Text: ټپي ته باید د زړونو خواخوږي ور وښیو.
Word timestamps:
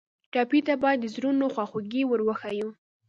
ټپي 0.31 0.59
ته 0.67 0.73
باید 0.83 0.99
د 1.01 1.05
زړونو 1.15 1.45
خواخوږي 1.53 2.01
ور 2.07 2.21
وښیو. 2.27 2.69